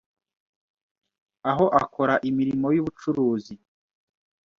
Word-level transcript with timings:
aho 1.51 1.65
akora 1.81 2.15
imirimo 2.29 2.67
y’ubucuruzi, 2.75 3.53